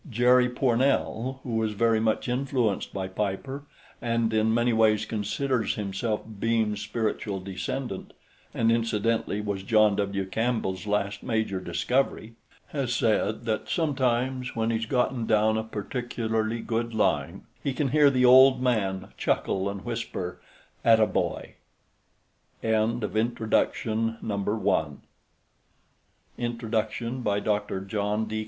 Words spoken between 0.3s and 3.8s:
Pournelle, who was very much influenced by Piper